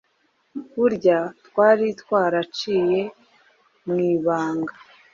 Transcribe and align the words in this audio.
burya 0.79 1.19
twari 1.47 1.87
twaragaciye 2.01 3.01
mu 3.85 3.95
ibanga! 4.13 4.73